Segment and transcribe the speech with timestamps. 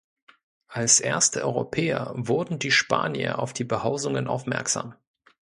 [0.67, 4.95] Als erste Europäer wurden die Spanier auf die Behausungen aufmerksam.